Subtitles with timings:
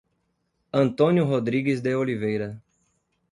[0.73, 2.59] Antônio Rodrigues de Oliveira